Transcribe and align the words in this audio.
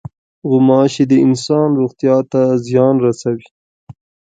غوماشې 0.49 1.03
د 1.11 1.13
انسان 1.25 1.67
روغتیا 1.79 2.15
ته 2.31 2.41
زیان 2.65 2.95
رسوي. 3.05 3.47